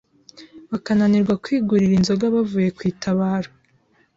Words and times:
bakananirwa 0.71 1.33
kwigurira 1.43 1.93
inzoga 1.99 2.25
bavuye 2.35 2.69
ku 2.77 2.81
itabaro 2.91 3.49